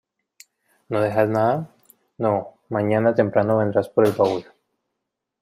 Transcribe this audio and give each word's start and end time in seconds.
¿No 0.89 0.99
dejas 0.99 1.29
nada? 1.29 1.75
no 2.17 2.57
mañana 2.69 3.13
temprano 3.13 3.59
vendrás 3.59 3.87
por 3.87 4.07
el 4.07 4.13
baúl. 4.13 4.43